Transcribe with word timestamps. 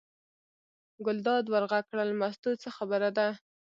ګلداد 1.05 1.45
ور 1.49 1.63
غږ 1.71 1.85
کړل: 1.91 2.09
مستو 2.19 2.49
څه 2.61 2.69
خبره 2.77 3.09
ده. 3.17 3.27